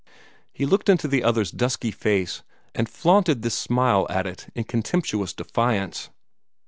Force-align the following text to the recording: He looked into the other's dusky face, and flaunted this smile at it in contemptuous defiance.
He 0.51 0.65
looked 0.65 0.89
into 0.89 1.07
the 1.07 1.23
other's 1.23 1.51
dusky 1.51 1.91
face, 1.91 2.41
and 2.73 2.89
flaunted 2.89 3.43
this 3.43 3.53
smile 3.55 4.07
at 4.09 4.25
it 4.25 4.47
in 4.55 4.63
contemptuous 4.63 5.31
defiance. 5.31 6.09